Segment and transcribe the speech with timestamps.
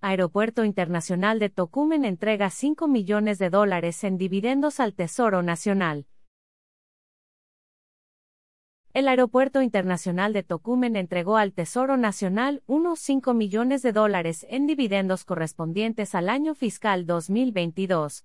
[0.00, 6.06] Aeropuerto Internacional de Tocumen entrega 5 millones de dólares en dividendos al Tesoro Nacional.
[8.94, 14.68] El Aeropuerto Internacional de Tocumen entregó al Tesoro Nacional unos 5 millones de dólares en
[14.68, 18.24] dividendos correspondientes al año fiscal 2022.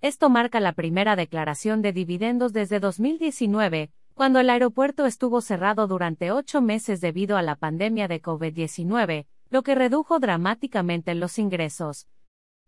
[0.00, 6.32] Esto marca la primera declaración de dividendos desde 2019, cuando el aeropuerto estuvo cerrado durante
[6.32, 12.08] ocho meses debido a la pandemia de COVID-19, lo que redujo dramáticamente los ingresos.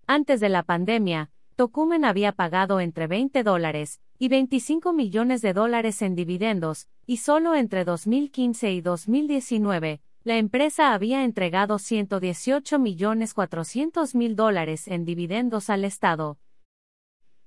[0.06, 6.02] Antes de la pandemia, Tocumen había pagado entre 20 dólares y 25 millones de dólares
[6.02, 14.14] en dividendos, y solo entre 2015 y 2019, la empresa había entregado 118 millones 400
[14.14, 16.38] mil dólares en dividendos al Estado.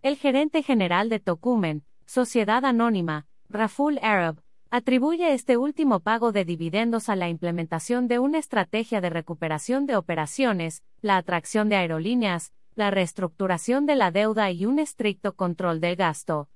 [0.01, 7.09] El gerente general de Tocumen, Sociedad Anónima, Raful Arab, atribuye este último pago de dividendos
[7.09, 12.89] a la implementación de una estrategia de recuperación de operaciones, la atracción de aerolíneas, la
[12.89, 16.47] reestructuración de la deuda y un estricto control del gasto.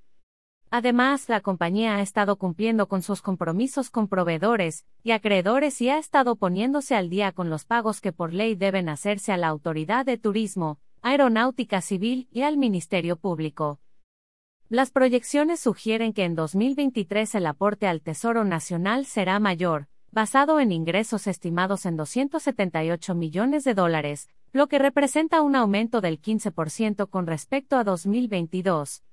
[0.70, 5.98] Además, la compañía ha estado cumpliendo con sus compromisos con proveedores y acreedores y ha
[5.98, 10.06] estado poniéndose al día con los pagos que por ley deben hacerse a la Autoridad
[10.06, 13.78] de Turismo, Aeronáutica Civil y al Ministerio Público.
[14.68, 20.72] Las proyecciones sugieren que en 2023 el aporte al Tesoro Nacional será mayor, basado en
[20.72, 27.28] ingresos estimados en 278 millones de dólares, lo que representa un aumento del 15% con
[27.28, 29.04] respecto a 2022.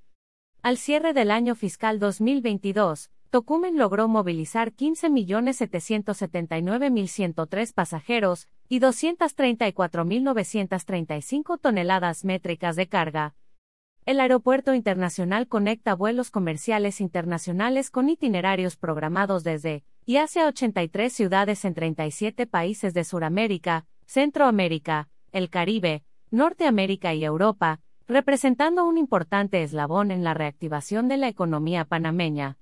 [0.62, 12.74] Al cierre del año fiscal 2022, Tocumen logró movilizar 15.779.103 pasajeros y 234.935 toneladas métricas
[12.74, 13.36] de carga,
[14.06, 21.64] el Aeropuerto Internacional conecta vuelos comerciales internacionales con itinerarios programados desde y hacia 83 ciudades
[21.64, 30.10] en 37 países de Sudamérica, Centroamérica, el Caribe, Norteamérica y Europa, representando un importante eslabón
[30.10, 32.58] en la reactivación de la economía panameña.